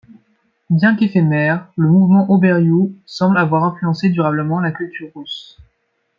[0.71, 5.59] Bien qu'éphémère, le mouvement Oberiou semble avoir influencé durablement la culture russe.